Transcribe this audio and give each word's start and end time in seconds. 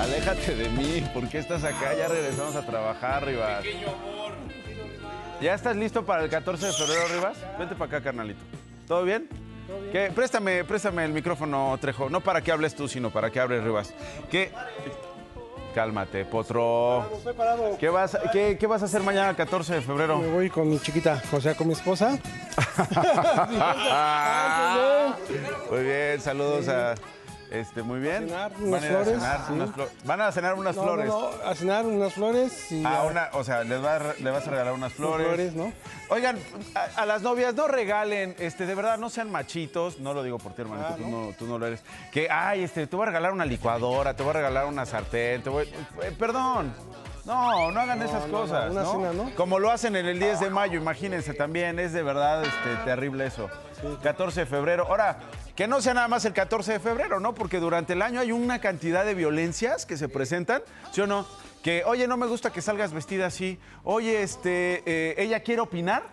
Aléjate 0.00 0.54
de 0.54 0.68
mí, 0.70 1.06
¿por 1.12 1.28
qué 1.28 1.38
estás 1.38 1.62
acá? 1.62 1.94
Ya 1.94 2.08
regresamos 2.08 2.56
a 2.56 2.64
trabajar, 2.64 3.26
Rivas. 3.26 3.62
¿Ya 5.42 5.52
estás 5.52 5.76
listo 5.76 6.06
para 6.06 6.24
el 6.24 6.30
14 6.30 6.66
de 6.66 6.72
febrero, 6.72 7.08
Rivas? 7.08 7.36
Vente 7.58 7.74
para 7.74 7.98
acá, 7.98 8.04
carnalito. 8.04 8.40
¿Todo 8.88 9.04
bien? 9.04 9.28
¿Qué? 9.92 10.10
Préstame, 10.14 10.64
préstame 10.64 11.04
el 11.04 11.12
micrófono, 11.12 11.76
Trejo. 11.78 12.08
No 12.08 12.22
para 12.22 12.40
que 12.40 12.50
hables 12.50 12.74
tú, 12.74 12.88
sino 12.88 13.10
para 13.10 13.30
que 13.30 13.40
hables, 13.40 13.62
Rivas. 13.62 13.92
¿Qué? 14.30 14.50
Cálmate, 15.74 16.24
potro. 16.24 17.06
¿Qué 17.78 17.90
vas, 17.90 18.16
qué, 18.32 18.56
qué 18.58 18.66
vas 18.66 18.80
a 18.80 18.86
hacer 18.86 19.02
mañana, 19.02 19.28
el 19.28 19.36
14 19.36 19.74
de 19.74 19.80
febrero? 19.82 20.18
Me 20.18 20.32
voy 20.32 20.48
con 20.48 20.68
mi 20.68 20.78
chiquita, 20.78 21.22
o 21.30 21.42
sea, 21.42 21.54
con 21.54 21.66
mi 21.66 21.74
esposa. 21.74 22.18
Muy 25.70 25.84
bien, 25.84 26.20
saludos 26.22 26.68
a... 26.68 26.94
Este, 27.50 27.82
muy 27.82 27.98
bien. 27.98 28.28
cenar 28.28 28.52
Van 28.58 28.74
a 28.74 28.80
cenar 28.80 29.04
sí. 29.46 29.52
unas 29.52 29.70
flo- 29.70 29.88
Van 30.04 30.20
a 30.20 30.30
cenar 30.32 30.54
unas 30.54 30.76
No, 30.76 30.82
flores. 30.84 31.06
No, 31.08 31.30
no, 31.32 31.48
a 31.50 31.54
cenar 31.56 31.84
unas 31.84 32.12
flores 32.14 32.70
y 32.70 32.84
Ah, 32.84 32.98
a- 33.00 33.02
una, 33.04 33.28
o 33.32 33.42
sea, 33.42 33.64
les 33.64 33.84
va 33.84 33.96
a 33.96 34.00
le 34.20 34.30
vas 34.30 34.46
a 34.46 34.50
regalar 34.50 34.72
unas 34.72 34.92
flores. 34.92 35.26
flores, 35.26 35.54
¿no? 35.54 35.72
Oigan, 36.10 36.38
a, 36.76 37.00
a 37.02 37.06
las 37.06 37.22
novias 37.22 37.54
no 37.54 37.66
regalen, 37.66 38.36
este, 38.38 38.66
de 38.66 38.74
verdad, 38.76 38.98
no 38.98 39.10
sean 39.10 39.32
machitos. 39.32 39.98
No 39.98 40.14
lo 40.14 40.22
digo 40.22 40.38
por 40.38 40.52
ti, 40.54 40.62
hermanito, 40.62 40.88
Ah, 40.92 40.96
tú, 40.96 41.08
¿no? 41.08 41.32
tú 41.38 41.46
no 41.46 41.58
lo 41.58 41.66
eres. 41.66 41.82
Que, 42.12 42.28
ay, 42.30 42.62
este, 42.62 42.86
te 42.86 42.94
voy 42.94 43.02
a 43.02 43.06
regalar 43.06 43.32
una 43.32 43.44
licuadora, 43.44 44.14
te 44.14 44.22
voy 44.22 44.30
a 44.30 44.34
regalar 44.34 44.66
una 44.66 44.86
sartén, 44.86 45.42
te 45.42 45.50
voy... 45.50 45.64
eh, 46.02 46.14
perdón. 46.16 46.72
No, 47.24 47.70
no 47.70 47.80
hagan 47.80 48.00
esas 48.00 48.22
no, 48.28 48.28
no, 48.28 48.40
cosas, 48.40 48.70
una 48.70 48.84
cena, 48.84 49.12
¿no? 49.12 49.30
Como 49.36 49.58
lo 49.58 49.70
hacen 49.70 49.94
en 49.94 50.06
el 50.06 50.18
10 50.18 50.40
de 50.40 50.50
mayo, 50.50 50.78
imagínense 50.80 51.34
también, 51.34 51.78
es 51.78 51.92
de 51.92 52.02
verdad 52.02 52.42
este, 52.42 52.76
terrible 52.84 53.26
eso. 53.26 53.48
14 54.02 54.40
de 54.40 54.46
febrero. 54.46 54.86
Ahora, 54.88 55.18
que 55.60 55.68
no 55.68 55.82
sea 55.82 55.92
nada 55.92 56.08
más 56.08 56.24
el 56.24 56.32
14 56.32 56.72
de 56.72 56.80
febrero, 56.80 57.20
¿no? 57.20 57.34
Porque 57.34 57.60
durante 57.60 57.92
el 57.92 58.00
año 58.00 58.18
hay 58.18 58.32
una 58.32 58.62
cantidad 58.62 59.04
de 59.04 59.14
violencias 59.14 59.84
que 59.84 59.98
se 59.98 60.08
presentan, 60.08 60.62
¿sí 60.90 61.02
o 61.02 61.06
no? 61.06 61.26
Que, 61.62 61.82
oye, 61.84 62.08
no 62.08 62.16
me 62.16 62.26
gusta 62.26 62.50
que 62.50 62.62
salgas 62.62 62.94
vestida 62.94 63.26
así. 63.26 63.58
Oye, 63.84 64.22
este, 64.22 64.82
eh, 64.86 65.16
ella 65.18 65.40
quiere 65.40 65.60
opinar. 65.60 66.04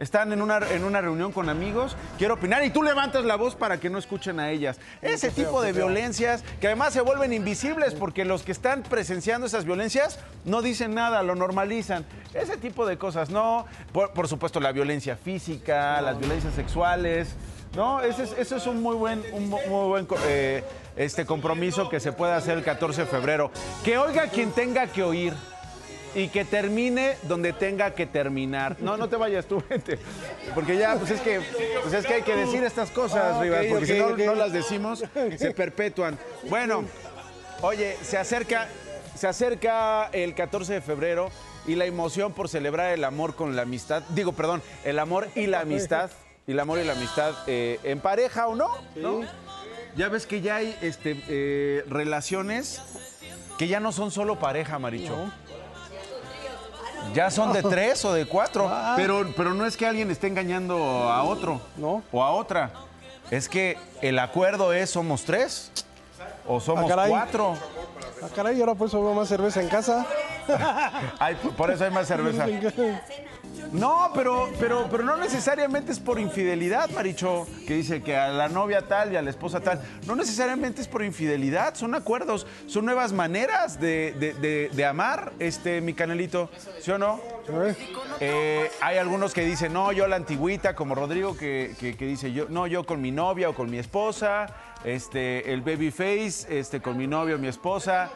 Están 0.00 0.32
en 0.32 0.40
una, 0.40 0.60
en 0.70 0.82
una 0.84 1.02
reunión 1.02 1.30
con 1.32 1.50
amigos, 1.50 1.94
quiere 2.16 2.32
opinar 2.32 2.64
y 2.64 2.70
tú 2.70 2.82
levantas 2.82 3.26
la 3.26 3.36
voz 3.36 3.54
para 3.54 3.80
que 3.80 3.90
no 3.90 3.98
escuchen 3.98 4.40
a 4.40 4.50
ellas. 4.50 4.78
Ese 5.02 5.30
tipo 5.30 5.60
de 5.60 5.72
violencias 5.72 6.42
que 6.58 6.68
además 6.68 6.94
se 6.94 7.02
vuelven 7.02 7.34
invisibles 7.34 7.92
porque 7.92 8.24
los 8.24 8.44
que 8.44 8.52
están 8.52 8.82
presenciando 8.82 9.46
esas 9.46 9.66
violencias 9.66 10.20
no 10.46 10.62
dicen 10.62 10.94
nada, 10.94 11.22
lo 11.22 11.34
normalizan. 11.34 12.06
Ese 12.32 12.56
tipo 12.56 12.86
de 12.86 12.96
cosas, 12.96 13.28
¿no? 13.28 13.66
Por, 13.92 14.12
por 14.12 14.26
supuesto, 14.26 14.58
la 14.58 14.72
violencia 14.72 15.16
física, 15.16 16.00
las 16.00 16.18
violencias 16.18 16.54
sexuales, 16.54 17.36
¿no? 17.76 18.00
Ese 18.00 18.24
es, 18.24 18.32
eso 18.38 18.56
es 18.56 18.66
un 18.66 18.82
muy 18.82 18.96
buen, 18.96 19.22
un 19.32 19.48
mu- 19.48 19.60
muy 19.68 19.88
buen 19.88 20.08
eh, 20.26 20.64
este 20.96 21.24
compromiso 21.26 21.88
que 21.88 22.00
se 22.00 22.12
puede 22.12 22.32
hacer 22.32 22.58
el 22.58 22.64
14 22.64 23.02
de 23.02 23.06
febrero. 23.06 23.50
Que 23.84 23.98
oiga 23.98 24.28
quien 24.28 24.50
tenga 24.52 24.86
que 24.86 25.02
oír. 25.02 25.34
Y 26.14 26.28
que 26.28 26.46
termine 26.46 27.16
donde 27.24 27.52
tenga 27.52 27.90
que 27.90 28.06
terminar. 28.06 28.76
No, 28.80 28.96
no 28.96 29.06
te 29.06 29.16
vayas 29.16 29.44
tú, 29.44 29.62
vente. 29.68 29.98
Porque 30.54 30.78
ya, 30.78 30.94
pues 30.96 31.10
es 31.10 31.20
que, 31.20 31.42
pues 31.82 31.92
es 31.92 32.06
que 32.06 32.14
hay 32.14 32.22
que 32.22 32.34
decir 32.34 32.64
estas 32.64 32.90
cosas, 32.90 33.34
Ah, 33.36 33.42
Rivas, 33.42 33.66
porque 33.68 33.84
si 33.84 33.98
no, 33.98 34.16
no 34.16 34.34
las 34.34 34.50
decimos, 34.50 35.04
se 35.36 35.50
perpetúan. 35.50 36.18
Bueno, 36.48 36.84
oye, 37.60 37.98
se 38.00 38.16
acerca, 38.16 38.66
se 39.14 39.28
acerca 39.28 40.06
el 40.12 40.34
14 40.34 40.72
de 40.72 40.80
febrero 40.80 41.30
y 41.66 41.74
la 41.74 41.84
emoción 41.84 42.32
por 42.32 42.48
celebrar 42.48 42.94
el 42.94 43.04
amor 43.04 43.34
con 43.34 43.54
la 43.54 43.62
amistad, 43.62 44.02
digo, 44.10 44.32
perdón, 44.32 44.62
el 44.84 44.98
amor 44.98 45.28
y 45.34 45.46
la 45.48 45.60
amistad, 45.60 46.10
y 46.46 46.52
el 46.52 46.60
amor 46.60 46.78
y 46.78 46.84
la 46.84 46.92
amistad 46.92 47.32
eh, 47.46 47.80
en 47.82 48.00
pareja 48.00 48.46
o 48.46 48.54
no, 48.54 48.70
¿no? 48.94 49.20
Ya 49.96 50.08
ves 50.08 50.26
que 50.26 50.40
ya 50.40 50.56
hay 50.56 50.76
este, 50.82 51.20
eh, 51.28 51.84
relaciones 51.88 52.82
que 53.58 53.66
ya 53.66 53.80
no 53.80 53.92
son 53.92 54.10
solo 54.10 54.38
pareja, 54.38 54.78
Maricho. 54.78 55.16
Ya 57.14 57.30
son 57.30 57.52
de 57.52 57.62
tres 57.70 58.04
o 58.04 58.12
de 58.12 58.26
cuatro. 58.26 58.70
Pero, 58.96 59.32
pero 59.36 59.54
no 59.54 59.64
es 59.66 59.76
que 59.76 59.86
alguien 59.86 60.10
esté 60.10 60.26
engañando 60.26 60.76
a 61.10 61.22
otro. 61.24 61.60
No. 61.76 62.02
O 62.12 62.22
a 62.22 62.30
otra. 62.30 62.70
Es 63.30 63.48
que 63.48 63.78
el 64.02 64.18
acuerdo 64.18 64.72
es 64.72 64.90
somos 64.90 65.24
tres. 65.24 65.72
O 66.46 66.60
somos 66.60 66.90
Ah, 66.90 67.06
cuatro. 67.08 67.54
Ah, 68.22 68.28
caray, 68.34 68.60
ahora 68.60 68.74
por 68.74 68.88
eso 68.88 69.02
veo 69.02 69.14
más 69.14 69.28
cerveza 69.28 69.60
en 69.60 69.68
casa. 69.68 70.06
Ay, 71.18 71.34
por 71.56 71.70
eso 71.70 71.84
hay 71.84 71.90
más 71.90 72.06
cerveza. 72.06 72.46
No, 73.78 74.10
pero, 74.14 74.48
pero, 74.58 74.88
pero 74.90 75.04
no 75.04 75.16
necesariamente 75.16 75.92
es 75.92 76.00
por 76.00 76.18
infidelidad, 76.18 76.88
Maricho, 76.90 77.46
que 77.66 77.74
dice 77.74 78.02
que 78.02 78.16
a 78.16 78.28
la 78.28 78.48
novia 78.48 78.82
tal 78.82 79.12
y 79.12 79.16
a 79.16 79.22
la 79.22 79.30
esposa 79.30 79.60
tal. 79.60 79.80
No 80.06 80.16
necesariamente 80.16 80.80
es 80.80 80.88
por 80.88 81.02
infidelidad, 81.04 81.74
son 81.74 81.94
acuerdos, 81.94 82.46
son 82.66 82.84
nuevas 82.86 83.12
maneras 83.12 83.78
de, 83.80 84.14
de- 84.18 84.34
de- 84.34 84.70
de 84.72 84.84
amar, 84.86 85.32
este, 85.38 85.80
mi 85.80 85.92
canelito, 85.94 86.48
¿sí 86.80 86.90
o 86.90 86.98
no? 86.98 87.20
Eh, 88.20 88.70
hay 88.80 88.96
algunos 88.98 89.34
que 89.34 89.42
dicen, 89.44 89.72
no, 89.72 89.92
yo 89.92 90.06
la 90.06 90.16
antigüita, 90.16 90.74
como 90.74 90.94
Rodrigo, 90.94 91.36
que, 91.36 91.74
que- 91.78 91.96
que 91.96 92.06
dice, 92.06 92.32
yo, 92.32 92.46
no, 92.48 92.66
yo 92.66 92.84
con 92.86 93.00
mi 93.02 93.10
novia 93.10 93.50
o 93.50 93.54
con 93.54 93.70
mi 93.70 93.78
esposa, 93.78 94.46
este, 94.84 95.52
el 95.52 95.60
babyface, 95.60 96.46
este, 96.58 96.80
con 96.80 96.96
mi 96.96 97.06
novio 97.06 97.36
o 97.36 97.38
mi 97.38 97.48
esposa, 97.48 98.10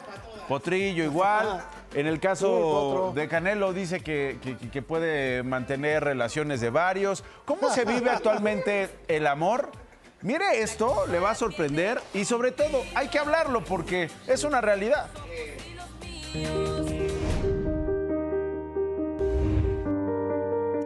potrillo 0.47 1.03
igual. 1.03 1.61
En 1.93 2.07
el 2.07 2.19
caso 2.19 3.11
de 3.13 3.27
Canelo 3.27 3.73
dice 3.73 3.99
que, 4.01 4.37
que- 4.41 4.57
que 4.69 4.81
puede 4.81 5.43
mantener 5.43 6.03
relaciones 6.03 6.61
de 6.61 6.69
varios. 6.69 7.23
¿Cómo 7.45 7.69
se 7.69 7.83
vive 7.85 8.09
actualmente 8.11 8.89
el 9.07 9.27
amor? 9.27 9.69
Mire 10.21 10.61
esto, 10.61 11.07
le 11.07 11.19
va 11.19 11.31
a 11.31 11.35
sorprender 11.35 11.99
y 12.13 12.25
sobre 12.25 12.51
todo 12.51 12.83
hay 12.95 13.07
que 13.09 13.19
hablarlo 13.19 13.63
porque 13.63 14.09
es 14.27 14.43
una 14.43 14.61
realidad. 14.61 15.07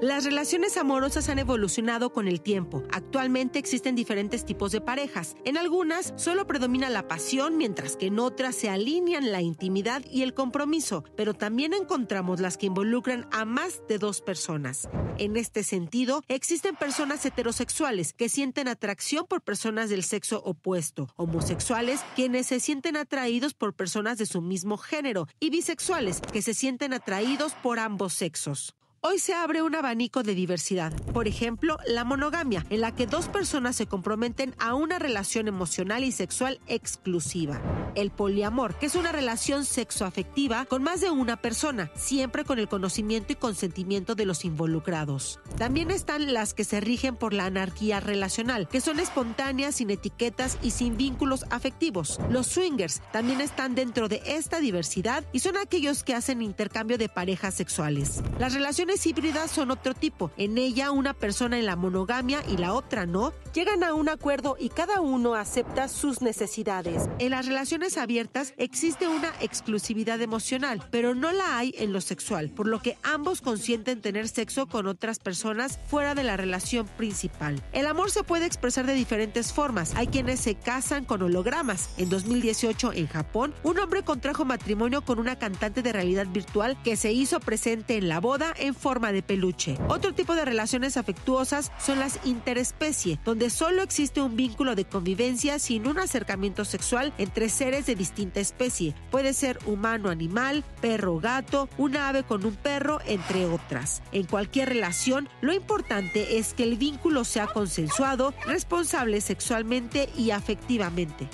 Las 0.06 0.24
relaciones 0.24 0.78
amorosas 0.78 1.30
han 1.30 1.40
evolucionado 1.40 2.14
con 2.14 2.28
el 2.28 2.40
tiempo. 2.40 2.84
Actualmente 2.92 3.58
existen 3.58 3.96
diferentes 3.96 4.46
tipos 4.46 4.72
de 4.72 4.80
parejas. 4.80 5.36
En 5.46 5.58
algunas 5.58 6.14
solo 6.16 6.46
predomina 6.46 6.92
la 6.92 7.08
pasión, 7.08 7.58
mientras 7.58 7.98
que 7.98 8.06
en 8.06 8.20
otras 8.20 8.54
se 8.54 8.70
alinean 8.70 9.32
la 9.32 9.42
intimidad 9.42 10.04
y 10.08 10.22
el 10.22 10.36
compromiso, 10.36 11.04
pero 11.18 11.34
también 11.34 11.74
encontramos 11.74 12.40
las 12.40 12.56
que 12.56 12.68
involucran 12.68 13.28
a 13.32 13.46
más 13.46 13.82
de 13.90 13.98
dos 13.98 14.22
personas. 14.22 14.88
En 15.18 15.38
este 15.38 15.64
sentido, 15.64 16.22
existen 16.28 16.76
personas 16.76 17.26
heterosexuales 17.26 18.14
que 18.14 18.30
sienten 18.30 18.68
atracción 18.68 19.26
por 19.28 19.42
personas 19.42 19.90
del 19.90 20.04
sexo 20.04 20.40
opuesto, 20.46 21.08
homosexuales 21.16 22.02
quienes 22.16 22.46
se 22.46 22.60
sienten 22.60 22.96
atraídos 22.96 23.56
por 23.56 23.74
personas 23.74 24.20
de 24.20 24.28
su 24.28 24.42
mismo 24.42 24.78
género 24.78 25.28
y 25.40 25.50
bisexuales 25.50 26.22
que 26.22 26.44
se 26.44 26.54
sienten 26.54 26.94
atraídos 26.94 27.54
por 27.56 27.80
ambos 27.80 28.14
sexos. 28.14 28.76
Hoy 29.08 29.20
se 29.20 29.36
abre 29.36 29.62
un 29.62 29.76
abanico 29.76 30.24
de 30.24 30.34
diversidad. 30.34 30.92
Por 31.14 31.28
ejemplo, 31.28 31.78
la 31.86 32.04
monogamia, 32.04 32.66
en 32.72 32.82
la 32.82 32.96
que 32.96 33.06
dos 33.06 33.28
personas 33.28 33.76
se 33.76 33.86
comprometen 33.86 34.56
a 34.58 34.74
una 34.74 34.98
relación 34.98 35.48
emocional 35.48 36.04
y 36.04 36.12
sexual 36.12 36.60
exclusiva. 36.66 37.62
El 37.94 38.10
poliamor, 38.10 38.74
que 38.74 38.88
es 38.88 38.96
una 38.96 39.12
relación 39.12 39.64
sexoafectiva 39.64 40.66
con 40.66 40.82
más 40.82 41.02
de 41.02 41.12
una 41.12 41.38
persona, 41.38 41.92
siempre 41.96 42.46
con 42.46 42.58
el 42.58 42.68
conocimiento 42.68 43.32
y 43.32 43.36
consentimiento 43.36 44.16
de 44.16 44.26
los 44.26 44.44
involucrados. 44.44 45.40
También 45.56 45.92
están 45.92 46.34
las 46.34 46.56
que 46.56 46.64
se 46.64 46.82
rigen 46.82 47.16
por 47.16 47.32
la 47.32 47.46
anarquía 47.46 48.00
relacional, 48.00 48.68
que 48.68 48.82
son 48.82 49.00
espontáneas, 49.00 49.76
sin 49.76 49.92
etiquetas 49.92 50.58
y 50.64 50.72
sin 50.72 50.98
vínculos 50.98 51.46
afectivos. 51.52 52.20
Los 52.32 52.48
swingers 52.48 53.04
también 53.12 53.40
están 53.40 53.76
dentro 53.76 54.10
de 54.10 54.24
esta 54.26 54.60
diversidad 54.60 55.24
y 55.32 55.42
son 55.42 55.58
aquellos 55.58 56.04
que 56.04 56.16
hacen 56.16 56.42
intercambio 56.42 56.98
de 56.98 57.08
parejas 57.08 57.54
sexuales. 57.54 58.24
Las 58.40 58.56
relaciones 58.56 58.95
relaciones 58.96 59.06
híbridas 59.06 59.52
son 59.52 59.72
otro 59.72 59.94
tipo. 59.94 60.32
En 60.38 60.58
ella 60.58 60.92
una 60.92 61.14
persona 61.14 61.60
en 61.60 61.66
la 61.66 61.76
monogamia 61.76 62.42
y 62.48 62.58
la 62.58 62.74
otra 62.74 63.06
no, 63.06 63.34
llegan 63.54 63.84
a 63.84 63.94
un 63.94 64.10
acuerdo 64.10 64.56
y 64.60 64.70
cada 64.70 65.02
uno 65.02 65.36
acepta 65.36 65.88
sus 65.88 66.22
necesidades. 66.22 67.10
En 67.20 67.32
las 67.32 67.46
relaciones 67.46 67.98
abiertas 67.98 68.54
existe 68.58 69.08
una 69.08 69.34
exclusividad 69.42 70.22
emocional, 70.22 70.82
pero 70.92 71.16
no 71.16 71.32
la 71.32 71.58
hay 71.58 71.74
en 71.78 71.94
lo 71.94 72.02
sexual, 72.02 72.52
por 72.52 72.68
lo 72.68 72.80
que 72.80 72.98
ambos 73.04 73.42
consienten 73.42 74.02
tener 74.02 74.28
sexo 74.28 74.68
con 74.68 74.88
otras 74.88 75.20
personas 75.20 75.80
fuera 75.88 76.16
de 76.16 76.24
la 76.24 76.38
relación 76.38 76.88
principal. 76.98 77.62
El 77.74 77.88
amor 77.88 78.12
se 78.12 78.24
puede 78.24 78.46
expresar 78.46 78.86
de 78.86 78.94
diferentes 78.94 79.52
formas. 79.52 79.94
Hay 79.96 80.08
quienes 80.08 80.40
se 80.40 80.56
casan 80.56 81.06
con 81.06 81.22
hologramas. 81.22 81.90
En 81.98 82.10
2018, 82.10 82.94
en 82.94 83.08
Japón, 83.08 83.54
un 83.64 83.80
hombre 83.80 84.04
contrajo 84.04 84.46
matrimonio 84.46 85.02
con 85.02 85.20
una 85.20 85.38
cantante 85.38 85.82
de 85.82 85.94
realidad 85.94 86.28
virtual 86.28 86.78
que 86.84 86.96
se 86.96 87.12
hizo 87.12 87.40
presente 87.40 87.98
en 87.98 88.08
la 88.08 88.20
boda 88.20 88.54
en 88.58 88.75
forma 88.76 89.12
de 89.12 89.24
peluche. 89.24 89.78
Otro 89.88 90.14
tipo 90.14 90.36
de 90.36 90.46
relaciones 90.46 90.98
afectuosas 90.98 91.72
son 91.80 92.00
las 92.00 92.20
interespecie, 92.26 93.20
donde 93.24 93.50
solo 93.50 93.82
existe 93.82 94.22
un 94.22 94.36
vínculo 94.36 94.76
de 94.76 94.86
convivencia 94.86 95.60
sin 95.60 95.88
un 95.88 96.00
acercamiento 96.00 96.66
sexual 96.66 97.14
entre 97.18 97.50
seres 97.50 97.86
de 97.86 97.96
distinta 97.96 98.40
especie. 98.40 98.94
Puede 99.12 99.34
ser 99.34 99.60
humano-animal, 99.66 100.64
perro-gato, 100.82 101.70
una 101.78 102.10
ave 102.10 102.24
con 102.24 102.46
un 102.46 102.56
perro, 102.56 103.00
entre 103.06 103.46
otras. 103.46 104.02
En 104.12 104.26
cualquier 104.26 104.70
relación, 104.70 105.30
lo 105.42 105.54
importante 105.54 106.38
es 106.38 106.54
que 106.54 106.64
el 106.64 106.76
vínculo 106.76 107.24
sea 107.24 107.48
consensuado, 107.48 108.34
responsable 108.46 109.22
sexualmente 109.22 110.10
y 110.18 110.32
afectivamente. 110.32 111.28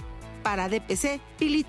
Para 0.43 0.69
DPC, 0.69 1.21
Pili. 1.37 1.65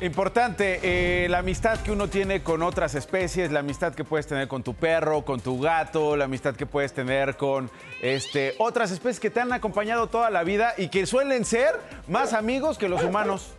Importante, 0.00 0.78
eh, 0.84 1.28
la 1.28 1.38
amistad 1.38 1.80
que 1.80 1.90
uno 1.90 2.06
tiene 2.06 2.40
con 2.44 2.62
otras 2.62 2.94
especies, 2.94 3.50
la 3.50 3.60
amistad 3.60 3.96
que 3.96 4.04
puedes 4.04 4.28
tener 4.28 4.46
con 4.46 4.62
tu 4.62 4.74
perro, 4.74 5.24
con 5.24 5.40
tu 5.40 5.60
gato, 5.60 6.14
la 6.14 6.26
amistad 6.26 6.54
que 6.54 6.66
puedes 6.66 6.92
tener 6.92 7.36
con 7.36 7.68
este, 8.00 8.54
otras 8.58 8.92
especies 8.92 9.18
que 9.18 9.30
te 9.30 9.40
han 9.40 9.52
acompañado 9.52 10.06
toda 10.06 10.30
la 10.30 10.44
vida 10.44 10.72
y 10.78 10.86
que 10.86 11.04
suelen 11.04 11.44
ser 11.44 11.80
más 12.06 12.32
amigos 12.32 12.78
que 12.78 12.88
los 12.88 13.02
humanos 13.02 13.54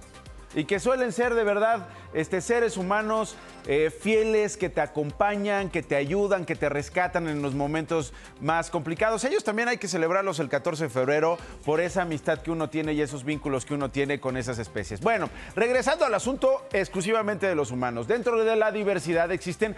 y 0.56 0.66
que 0.66 0.80
suelen 0.80 1.12
ser 1.12 1.34
de 1.36 1.44
verdad 1.44 1.88
este, 2.14 2.42
seres 2.42 2.78
humanos 2.78 3.36
eh, 3.68 3.92
fieles 3.92 4.58
que 4.58 4.70
te 4.70 4.82
acompañan, 4.82 5.70
que 5.70 5.84
te 5.84 5.96
ayudan, 5.96 6.46
que 6.46 6.56
te 6.56 6.70
rescatan 6.70 7.28
en 7.28 7.42
los 7.42 7.54
momentos 7.54 8.14
más 8.42 8.70
complicados. 8.70 9.24
Ellos 9.26 9.44
también 9.44 9.68
hay 9.68 9.78
que 9.78 9.88
celebrarlos 9.88 10.40
el 10.40 10.50
14 10.50 10.86
de 10.86 10.90
febrero 10.90 11.38
por 11.66 11.80
esa 11.82 12.02
amistad 12.02 12.42
que 12.42 12.52
uno 12.52 12.70
tiene 12.70 12.94
y 12.94 13.02
esos 13.02 13.24
vínculos 13.24 13.66
que 13.66 13.76
uno 13.76 13.90
tiene 13.92 14.20
con 14.20 14.38
esas 14.38 14.58
especies. 14.60 15.02
Bueno, 15.02 15.30
regresando 15.56 16.06
al 16.06 16.14
asunto 16.14 16.68
exclusivamente 16.72 17.48
de 17.48 17.56
los 17.56 17.72
humanos. 17.72 18.08
Dentro 18.08 18.44
de 18.44 18.56
la 18.56 18.72
diversidad 18.72 19.32
existen 19.32 19.76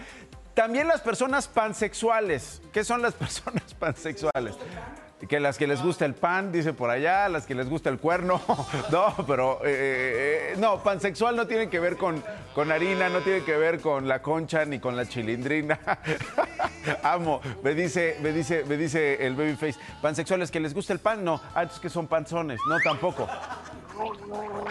también 0.54 0.88
las 0.88 1.00
personas 1.00 1.48
pansexuales. 1.48 2.62
¿Qué 2.72 2.84
son 2.84 3.02
las 3.02 3.14
personas 3.14 3.74
pansexuales? 3.74 4.56
Que 5.28 5.40
las 5.40 5.58
que 5.58 5.66
les 5.66 5.82
gusta 5.82 6.04
el 6.04 6.14
pan, 6.14 6.52
dice 6.52 6.72
por 6.72 6.90
allá, 6.90 7.28
las 7.28 7.46
que 7.46 7.54
les 7.54 7.68
gusta 7.68 7.90
el 7.90 7.98
cuerno. 7.98 8.40
No, 8.90 9.14
pero 9.26 9.60
eh, 9.64 10.52
eh, 10.52 10.56
no, 10.58 10.82
pansexual 10.82 11.36
no 11.36 11.46
tiene 11.46 11.68
que 11.68 11.80
ver 11.80 11.96
con, 11.96 12.22
con 12.54 12.70
harina, 12.70 13.08
no 13.08 13.20
tiene 13.20 13.42
que 13.42 13.56
ver 13.56 13.80
con 13.80 14.06
la 14.06 14.20
concha 14.20 14.64
ni 14.64 14.78
con 14.78 14.96
la 14.96 15.06
chilindrina. 15.06 15.78
Amo, 17.02 17.40
me 17.62 17.74
dice, 17.74 18.18
me 18.20 18.32
dice, 18.32 18.64
me 18.64 18.76
dice 18.76 19.24
el 19.24 19.34
babyface. 19.34 19.78
Pansexuales 20.02 20.50
que 20.50 20.60
les 20.60 20.74
gusta 20.74 20.92
el 20.92 20.98
pan, 20.98 21.24
no. 21.24 21.40
Ah, 21.54 21.66
que 21.66 21.88
son 21.88 22.06
panzones, 22.06 22.60
no 22.68 22.78
tampoco. 22.80 23.28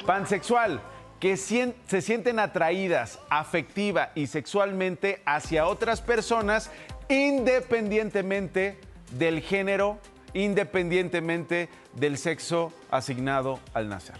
Pansexual 0.05 0.81
que 1.19 1.37
se 1.37 2.01
sienten 2.01 2.39
atraídas 2.39 3.19
afectiva 3.29 4.11
y 4.15 4.27
sexualmente 4.27 5.21
hacia 5.25 5.67
otras 5.67 6.01
personas 6.01 6.71
independientemente 7.09 8.79
del 9.11 9.41
género 9.41 9.99
independientemente 10.33 11.69
del 11.93 12.17
sexo 12.17 12.73
asignado 12.89 13.59
al 13.73 13.89
nacer. 13.89 14.15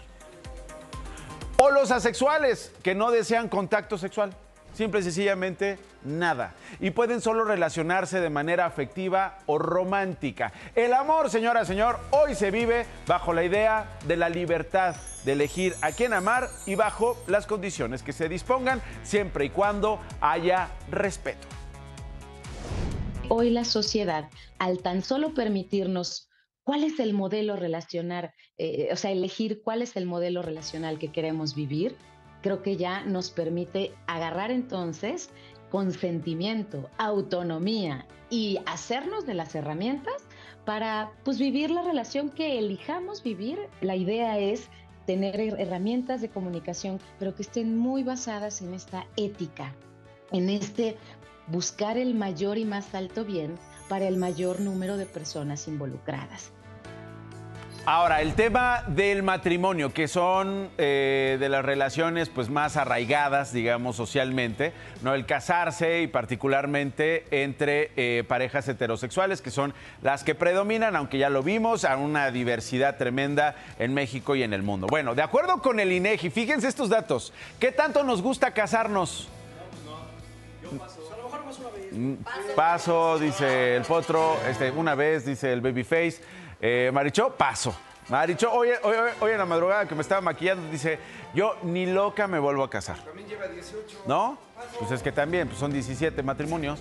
O 1.58 1.70
los 1.70 1.90
asexuales 1.90 2.72
que 2.82 2.94
no 2.94 3.10
desean 3.10 3.48
contacto 3.48 3.96
sexual. 3.98 4.34
Simple 4.74 5.00
y 5.00 5.02
sencillamente 5.02 5.78
nada. 6.02 6.54
Y 6.80 6.90
pueden 6.90 7.20
solo 7.20 7.44
relacionarse 7.44 8.20
de 8.20 8.30
manera 8.30 8.64
afectiva 8.64 9.38
o 9.46 9.58
romántica. 9.58 10.52
El 10.74 10.94
amor, 10.94 11.30
señora, 11.30 11.64
señor, 11.64 11.98
hoy 12.10 12.34
se 12.34 12.50
vive 12.50 12.86
bajo 13.06 13.32
la 13.32 13.44
idea 13.44 13.98
de 14.06 14.16
la 14.16 14.28
libertad 14.28 14.96
de 15.24 15.32
elegir 15.32 15.74
a 15.82 15.92
quién 15.92 16.14
amar 16.14 16.48
y 16.66 16.74
bajo 16.74 17.22
las 17.26 17.46
condiciones 17.46 18.02
que 18.02 18.12
se 18.12 18.28
dispongan, 18.28 18.82
siempre 19.02 19.44
y 19.44 19.50
cuando 19.50 20.00
haya 20.20 20.68
respeto 20.90 21.46
hoy 23.34 23.48
la 23.48 23.64
sociedad, 23.64 24.28
al 24.58 24.82
tan 24.82 25.02
solo 25.02 25.32
permitirnos 25.32 26.28
cuál 26.64 26.84
es 26.84 27.00
el 27.00 27.14
modelo 27.14 27.56
relacional, 27.56 28.34
eh, 28.58 28.90
o 28.92 28.96
sea, 28.96 29.10
elegir 29.10 29.62
cuál 29.62 29.80
es 29.80 29.96
el 29.96 30.04
modelo 30.04 30.42
relacional 30.42 30.98
que 30.98 31.10
queremos 31.10 31.54
vivir, 31.54 31.96
creo 32.42 32.60
que 32.60 32.76
ya 32.76 33.04
nos 33.04 33.30
permite 33.30 33.94
agarrar 34.06 34.50
entonces 34.50 35.30
consentimiento, 35.70 36.90
autonomía 36.98 38.06
y 38.28 38.58
hacernos 38.66 39.24
de 39.24 39.32
las 39.32 39.54
herramientas 39.54 40.26
para 40.66 41.10
pues 41.24 41.38
vivir 41.38 41.70
la 41.70 41.80
relación 41.80 42.28
que 42.28 42.58
elijamos 42.58 43.22
vivir. 43.22 43.58
La 43.80 43.96
idea 43.96 44.38
es 44.38 44.68
tener 45.06 45.40
herramientas 45.40 46.20
de 46.20 46.28
comunicación, 46.28 47.00
pero 47.18 47.34
que 47.34 47.42
estén 47.42 47.78
muy 47.78 48.02
basadas 48.02 48.60
en 48.60 48.74
esta 48.74 49.06
ética, 49.16 49.74
en 50.32 50.50
este 50.50 50.98
buscar 51.46 51.98
el 51.98 52.14
mayor 52.14 52.58
y 52.58 52.64
más 52.64 52.94
alto 52.94 53.24
bien 53.24 53.58
para 53.88 54.06
el 54.06 54.16
mayor 54.16 54.60
número 54.60 54.96
de 54.96 55.06
personas 55.06 55.68
involucradas. 55.68 56.52
Ahora, 57.84 58.22
el 58.22 58.34
tema 58.34 58.84
del 58.86 59.24
matrimonio, 59.24 59.92
que 59.92 60.06
son 60.06 60.70
eh, 60.78 61.36
de 61.40 61.48
las 61.48 61.64
relaciones 61.64 62.28
pues, 62.28 62.48
más 62.48 62.76
arraigadas, 62.76 63.52
digamos, 63.52 63.96
socialmente, 63.96 64.72
¿no? 65.02 65.14
El 65.14 65.26
casarse 65.26 66.02
y 66.02 66.06
particularmente 66.06 67.26
entre 67.42 67.90
eh, 67.96 68.22
parejas 68.28 68.68
heterosexuales, 68.68 69.42
que 69.42 69.50
son 69.50 69.74
las 70.00 70.22
que 70.22 70.36
predominan, 70.36 70.94
aunque 70.94 71.18
ya 71.18 71.28
lo 71.28 71.42
vimos, 71.42 71.84
a 71.84 71.96
una 71.96 72.30
diversidad 72.30 72.98
tremenda 72.98 73.56
en 73.80 73.92
México 73.94 74.36
y 74.36 74.44
en 74.44 74.52
el 74.52 74.62
mundo. 74.62 74.86
Bueno, 74.88 75.16
de 75.16 75.22
acuerdo 75.22 75.60
con 75.60 75.80
el 75.80 75.90
INEGI, 75.90 76.30
fíjense 76.30 76.68
estos 76.68 76.88
datos. 76.88 77.32
¿Qué 77.58 77.72
tanto 77.72 78.04
nos 78.04 78.22
gusta 78.22 78.52
casarnos? 78.54 79.28
Paso, 80.78 81.01
dice 83.18 83.76
el 83.76 83.82
potro, 83.82 84.36
este, 84.48 84.70
una 84.70 84.94
vez, 84.94 85.24
dice 85.24 85.52
el 85.52 85.60
babyface. 85.60 86.20
Eh, 86.60 86.90
Marichó, 86.92 87.34
paso. 87.34 87.74
Marichó, 88.08 88.52
hoy, 88.52 88.70
hoy, 88.82 88.96
hoy, 89.20 89.32
en 89.32 89.38
la 89.38 89.46
madrugada 89.46 89.86
que 89.86 89.94
me 89.94 90.02
estaba 90.02 90.20
maquillando, 90.20 90.70
dice, 90.70 90.98
yo 91.34 91.56
ni 91.62 91.86
loca 91.86 92.26
me 92.26 92.38
vuelvo 92.38 92.64
a 92.64 92.70
casar. 92.70 92.98
También 92.98 93.28
lleva 93.28 93.46
18. 93.48 94.02
¿No? 94.06 94.38
Pues 94.78 94.90
es 94.90 95.02
que 95.02 95.12
también, 95.12 95.48
pues 95.48 95.58
son 95.58 95.72
17 95.72 96.22
matrimonios. 96.22 96.80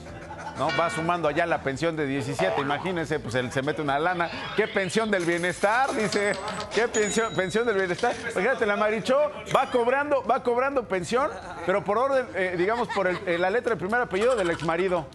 ¿No? 0.61 0.69
Va 0.79 0.91
sumando 0.91 1.27
allá 1.27 1.47
la 1.47 1.63
pensión 1.63 1.95
de 1.95 2.05
17, 2.05 2.61
imagínense, 2.61 3.19
pues 3.19 3.33
él 3.33 3.51
se 3.51 3.63
mete 3.63 3.81
una 3.81 3.97
lana. 3.97 4.29
¿Qué 4.55 4.67
pensión 4.67 5.09
del 5.09 5.25
bienestar? 5.25 5.91
Dice, 5.91 6.33
¿qué 6.75 6.87
pensión, 6.87 7.33
pensión 7.33 7.65
del 7.65 7.77
bienestar? 7.77 8.13
Fíjate, 8.13 8.67
la 8.67 8.75
Marichó 8.75 9.31
va 9.55 9.71
cobrando, 9.71 10.23
va 10.23 10.43
cobrando 10.43 10.87
pensión, 10.87 11.31
pero 11.65 11.83
por 11.83 11.97
orden, 11.97 12.27
eh, 12.35 12.53
digamos, 12.59 12.89
por 12.89 13.07
eh, 13.07 13.39
la 13.39 13.49
letra 13.49 13.71
del 13.71 13.79
primer 13.79 14.01
apellido 14.01 14.35
del 14.35 14.51
exmarido. 14.51 15.07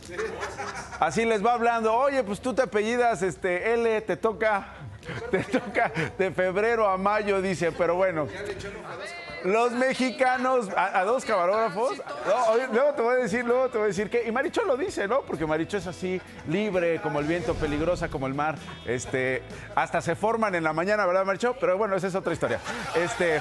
Así 0.99 1.25
les 1.25 1.47
va 1.47 1.52
hablando, 1.52 1.94
oye, 1.94 2.25
pues 2.25 2.40
tú 2.40 2.52
te 2.52 2.62
apellidas 2.62 3.23
este, 3.23 3.73
L, 3.75 4.00
te 4.00 4.16
toca, 4.16 4.66
te 5.30 5.44
toca 5.44 5.92
de 6.18 6.32
febrero 6.32 6.88
a 6.88 6.97
mayo, 6.97 7.40
dice, 7.40 7.71
pero 7.71 7.94
bueno. 7.94 8.26
Los 9.47 9.73
mexicanos, 9.73 10.69
a, 10.76 11.05
dos 11.05 11.25
camarógrafos. 11.25 12.03
luego 12.73 12.93
te 12.95 13.03
voy 13.03 13.15
a 13.15 13.19
decir, 13.19 13.45
luego 13.45 13.69
te 13.69 13.79
voy 13.79 13.85
a 13.85 13.88
decir 13.88 14.11
que. 14.11 14.26
Y 14.26 14.33
Maricho 14.33 14.65
lo 14.65 14.76
dice, 14.76 15.07
¿no? 15.07 15.23
Porque 15.23 15.47
Maricho 15.47 15.76
es 15.76 15.87
así, 15.87 16.21
libre 16.49 17.00
como 17.00 17.21
el 17.21 17.26
viento, 17.26 17.55
peligrosa 17.55 18.09
como 18.09 18.26
el 18.26 18.35
mar. 18.35 18.57
Este, 18.87 19.43
hasta 19.76 20.00
se 20.00 20.17
forman 20.17 20.57
en 20.57 20.65
la 20.65 20.73
mañana, 20.73 21.07
¿verdad, 21.07 21.25
Maricho? 21.25 21.55
Pero 21.61 21.79
bueno, 21.79 21.95
esa 21.95 22.09
es 22.09 22.15
otra 22.17 22.33
historia. 22.33 22.59
Este. 22.97 23.41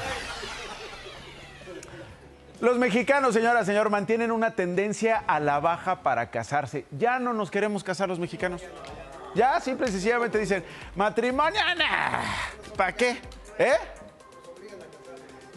Los 2.62 2.78
mexicanos, 2.78 3.34
señora, 3.34 3.66
señor, 3.66 3.90
mantienen 3.90 4.32
una 4.32 4.52
tendencia 4.52 5.24
a 5.26 5.40
la 5.40 5.60
baja 5.60 6.04
para 6.04 6.30
casarse. 6.30 6.86
Ya 6.92 7.18
no 7.18 7.34
nos 7.34 7.50
queremos 7.50 7.84
casar 7.84 8.08
los 8.08 8.20
mexicanos. 8.20 8.62
Ya 9.34 9.60
simple 9.60 9.90
y 9.90 9.92
sencillamente 9.92 10.38
dicen, 10.38 10.64
matrimonio, 10.96 11.60
¿para 12.78 12.94
qué? 12.94 13.20
¿Eh? 13.58 13.74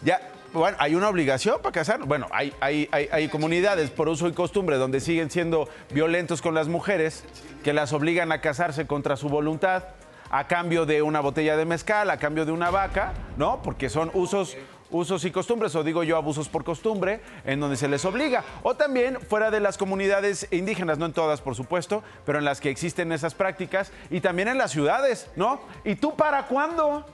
Ya, 0.03 0.19
bueno, 0.53 0.77
hay 0.79 0.95
una 0.95 1.09
obligación 1.09 1.61
para 1.61 1.71
casar. 1.71 2.03
Bueno, 2.05 2.27
hay, 2.31 2.53
hay, 2.61 3.27
comunidades 3.29 3.89
por 3.89 4.09
uso 4.09 4.27
y 4.27 4.33
costumbre 4.33 4.77
donde 4.77 4.99
siguen 4.99 5.29
siendo 5.29 5.69
violentos 5.91 6.41
con 6.41 6.53
las 6.55 6.67
mujeres, 6.67 7.23
que 7.63 7.73
las 7.73 7.93
obligan 7.93 8.31
a 8.31 8.41
casarse 8.41 8.87
contra 8.87 9.15
su 9.15 9.29
voluntad, 9.29 9.83
a 10.31 10.47
cambio 10.47 10.85
de 10.85 11.01
una 11.01 11.19
botella 11.19 11.55
de 11.57 11.65
mezcal, 11.65 12.09
a 12.09 12.17
cambio 12.17 12.45
de 12.45 12.51
una 12.51 12.69
vaca, 12.69 13.13
¿no? 13.37 13.61
Porque 13.61 13.89
son 13.89 14.11
usos, 14.13 14.57
usos 14.91 15.23
y 15.25 15.31
costumbres, 15.31 15.75
o 15.75 15.83
digo 15.83 16.03
yo 16.03 16.17
abusos 16.17 16.49
por 16.49 16.63
costumbre, 16.63 17.21
en 17.45 17.59
donde 17.59 17.77
se 17.77 17.87
les 17.87 18.03
obliga. 18.05 18.43
O 18.63 18.75
también 18.75 19.19
fuera 19.21 19.51
de 19.51 19.59
las 19.59 19.77
comunidades 19.77 20.47
indígenas, 20.51 20.97
no 20.97 21.05
en 21.05 21.13
todas, 21.13 21.41
por 21.41 21.55
supuesto, 21.55 22.03
pero 22.25 22.39
en 22.39 22.45
las 22.45 22.59
que 22.59 22.69
existen 22.69 23.11
esas 23.11 23.35
prácticas, 23.35 23.91
y 24.09 24.21
también 24.21 24.47
en 24.47 24.57
las 24.57 24.71
ciudades, 24.71 25.29
¿no? 25.35 25.61
¿Y 25.83 25.95
tú 25.95 26.15
para 26.15 26.47
cuándo? 26.47 27.05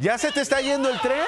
¿Ya 0.00 0.18
se 0.18 0.30
te 0.30 0.40
está 0.40 0.60
yendo 0.60 0.88
el 0.88 1.00
tren? 1.00 1.26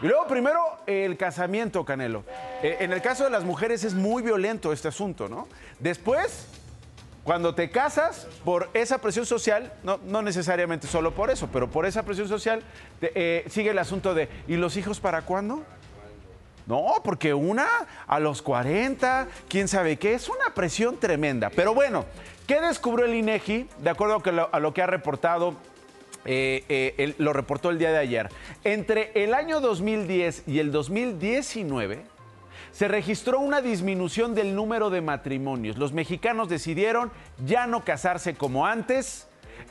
Y 0.00 0.06
luego, 0.06 0.28
primero, 0.28 0.60
el 0.86 1.16
casamiento, 1.16 1.84
Canelo. 1.84 2.24
Eh, 2.62 2.76
en 2.80 2.92
el 2.92 3.02
caso 3.02 3.24
de 3.24 3.30
las 3.30 3.42
mujeres 3.42 3.82
es 3.82 3.94
muy 3.94 4.22
violento 4.22 4.72
este 4.72 4.88
asunto, 4.88 5.28
¿no? 5.28 5.48
Después, 5.80 6.46
cuando 7.24 7.54
te 7.56 7.70
casas, 7.70 8.28
por 8.44 8.70
esa 8.74 8.98
presión 8.98 9.26
social, 9.26 9.72
no, 9.82 10.22
necesariamente 10.22 10.86
solo 10.86 11.14
por 11.14 11.30
eso, 11.30 11.48
pero 11.52 11.68
por 11.68 11.84
esa 11.84 12.04
presión 12.04 12.28
social, 12.28 12.62
eh, 13.02 13.44
sigue 13.48 13.70
el 13.70 13.78
asunto 13.78 14.14
de, 14.14 14.28
¿y 14.46 14.54
los 14.56 14.76
hijos 14.76 15.00
para 15.00 15.22
cuándo? 15.22 15.64
No, 16.66 16.86
porque 17.02 17.34
una 17.34 17.66
a 18.06 18.20
los 18.20 18.40
40, 18.40 19.26
quién 19.48 19.66
sabe 19.66 19.98
qué, 19.98 20.14
es 20.14 20.28
una 20.28 20.54
presión 20.54 21.00
tremenda. 21.00 21.50
Pero 21.50 21.74
bueno, 21.74 22.04
¿qué 22.46 22.60
descubrió 22.60 23.06
el 23.06 23.14
INEGI? 23.14 23.68
De 23.78 23.90
acuerdo 23.90 24.22
a 24.52 24.60
lo 24.60 24.74
que 24.74 24.82
ha 24.82 24.86
reportado, 24.86 25.56
eh, 26.30 26.94
eh, 26.98 27.14
lo 27.16 27.32
reportó 27.32 27.70
el 27.70 27.78
día 27.78 27.90
de 27.90 27.96
ayer. 27.96 28.28
Entre 28.62 29.12
el 29.14 29.32
año 29.32 29.60
2010 29.60 30.42
y 30.46 30.58
el 30.58 30.70
2019, 30.70 32.02
se 32.70 32.86
registró 32.86 33.40
una 33.40 33.62
disminución 33.62 34.34
del 34.34 34.54
número 34.54 34.90
de 34.90 35.00
matrimonios. 35.00 35.78
Los 35.78 35.94
mexicanos 35.94 36.50
decidieron 36.50 37.10
ya 37.46 37.66
no 37.66 37.82
casarse 37.82 38.34
como 38.34 38.66
antes. 38.66 39.26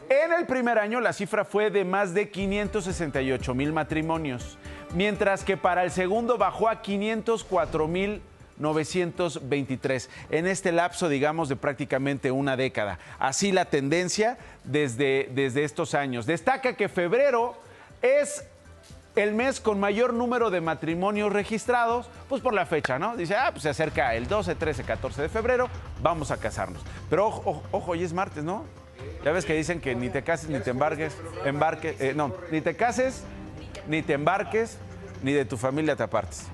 En 0.10 0.34
el 0.34 0.48
primer 0.48 0.80
año 0.80 1.00
la 1.00 1.14
cifra 1.14 1.46
fue 1.46 1.70
de 1.70 1.86
más 1.86 2.16
de 2.16 2.32
568 2.32 3.54
mil 3.54 3.72
matrimonios, 3.72 4.58
mientras 4.96 5.44
que 5.44 5.58
para 5.58 5.84
el 5.84 5.92
segundo 5.92 6.40
bajó 6.40 6.70
a 6.70 6.82
504 6.82 7.88
mil 7.88 8.22
923 8.60 10.10
en 10.30 10.48
este 10.48 10.72
lapso, 10.72 11.10
digamos, 11.10 11.50
de 11.50 11.56
prácticamente 11.56 12.32
una 12.32 12.58
década. 12.58 13.00
Así 13.20 13.52
la 13.52 13.66
tendencia 13.66 14.38
desde, 14.64 15.30
desde 15.34 15.64
estos 15.64 15.94
años. 15.94 16.26
Destaca 16.26 16.76
que 16.76 16.90
febrero 16.90 17.56
es 18.02 18.46
el 19.16 19.34
mes 19.34 19.60
con 19.60 19.80
mayor 19.80 20.14
número 20.14 20.50
de 20.50 20.62
matrimonios 20.62 21.34
registrados, 21.34 22.08
pues 22.30 22.42
por 22.42 22.54
la 22.54 22.66
fecha, 22.66 23.00
¿no? 23.00 23.18
Dice, 23.18 23.36
ah, 23.36 23.50
pues 23.52 23.64
se 23.64 23.70
acerca 23.70 24.14
el 24.16 24.28
12, 24.28 24.56
13, 24.56 24.84
14 24.84 25.24
de 25.24 25.30
febrero, 25.30 25.70
vamos 26.02 26.32
a 26.32 26.38
casarnos. 26.38 26.82
Pero 27.10 27.28
ojo, 27.28 27.42
ojo, 27.46 27.64
ojo, 27.72 27.92
hoy 27.92 28.04
es 28.04 28.14
martes, 28.14 28.44
¿no? 28.44 28.66
Ya 29.24 29.32
ves 29.32 29.46
que 29.46 29.54
dicen 29.54 29.82
que 29.82 29.96
ni 29.96 30.10
te 30.10 30.24
cases 30.24 30.50
ni 30.50 30.60
te 30.60 30.70
embarques, 30.70 31.16
embarques, 31.46 32.00
eh, 32.00 32.14
no, 32.16 32.34
ni 32.52 32.62
te 32.62 32.76
cases, 32.76 33.24
ni 33.88 34.02
te 34.02 34.14
embarques, 34.14 34.78
ni 35.24 35.34
de 35.34 35.46
tu 35.46 35.58
familia 35.58 35.96
te 35.96 36.04
apartes. 36.04 36.48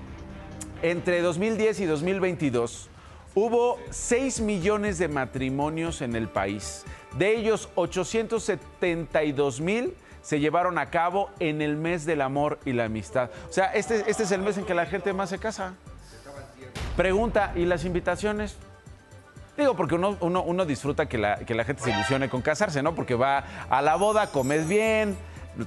Entre 0.84 1.22
2010 1.22 1.80
y 1.80 1.86
2022 1.86 2.90
hubo 3.34 3.78
6 3.88 4.42
millones 4.42 4.98
de 4.98 5.08
matrimonios 5.08 6.02
en 6.02 6.14
el 6.14 6.28
país. 6.28 6.84
De 7.16 7.34
ellos, 7.34 7.70
872 7.74 9.62
mil 9.62 9.94
se 10.20 10.40
llevaron 10.40 10.76
a 10.76 10.90
cabo 10.90 11.30
en 11.38 11.62
el 11.62 11.78
mes 11.78 12.04
del 12.04 12.20
amor 12.20 12.58
y 12.66 12.74
la 12.74 12.84
amistad. 12.84 13.30
O 13.48 13.52
sea, 13.54 13.72
este, 13.72 14.04
este 14.10 14.24
es 14.24 14.30
el 14.30 14.42
mes 14.42 14.58
en 14.58 14.66
que 14.66 14.74
la 14.74 14.84
gente 14.84 15.14
más 15.14 15.30
se 15.30 15.38
casa. 15.38 15.72
Pregunta, 16.98 17.54
¿y 17.56 17.64
las 17.64 17.86
invitaciones? 17.86 18.58
Digo, 19.56 19.74
porque 19.76 19.94
uno, 19.94 20.18
uno, 20.20 20.66
disfruta 20.66 21.06
que 21.06 21.16
la, 21.16 21.38
que 21.38 21.54
la 21.54 21.64
gente 21.64 21.82
se 21.82 21.92
ilusione 21.92 22.28
con 22.28 22.42
casarse, 22.42 22.82
¿no? 22.82 22.94
Porque 22.94 23.14
va 23.14 23.42
a 23.70 23.80
la 23.80 23.96
boda, 23.96 24.26
comes 24.26 24.68
bien, 24.68 25.16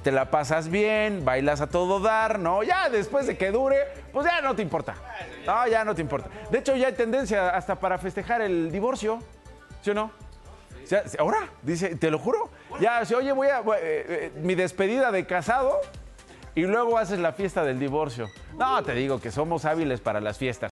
te 0.02 0.12
la 0.12 0.30
pasas 0.30 0.68
bien, 0.68 1.24
bailas 1.24 1.60
a 1.60 1.66
todo 1.68 2.00
dar, 2.00 2.38
¿no? 2.38 2.62
Ya 2.62 2.90
después 2.90 3.26
de 3.26 3.36
que 3.36 3.50
dure, 3.50 3.86
pues 4.12 4.26
ya 4.26 4.40
no 4.40 4.54
te 4.54 4.62
importa. 4.62 4.94
No, 5.46 5.66
ya 5.66 5.84
no 5.84 5.94
te 5.94 6.02
importa. 6.02 6.28
De 6.50 6.58
hecho, 6.58 6.76
ya 6.76 6.88
hay 6.88 6.92
tendencia 6.92 7.50
hasta 7.50 7.76
para 7.76 7.98
festejar 7.98 8.42
el 8.42 8.70
divorcio, 8.70 9.18
¿sí 9.82 9.90
o 9.90 9.94
no? 9.94 10.10
Ahora, 11.18 11.48
dice, 11.62 11.96
te 11.96 12.10
lo 12.10 12.18
juro. 12.18 12.50
Ya, 12.80 13.04
si, 13.04 13.14
oye, 13.14 13.32
voy 13.32 13.48
a. 13.48 13.60
eh, 13.60 13.62
eh, 13.80 14.32
mi 14.36 14.54
despedida 14.54 15.10
de 15.10 15.26
casado 15.26 15.78
y 16.54 16.62
luego 16.62 16.98
haces 16.98 17.18
la 17.18 17.32
fiesta 17.32 17.62
del 17.64 17.78
divorcio. 17.78 18.28
No, 18.56 18.82
te 18.82 18.92
digo 18.94 19.20
que 19.20 19.30
somos 19.30 19.64
hábiles 19.64 20.00
para 20.00 20.20
las 20.20 20.38
fiestas. 20.38 20.66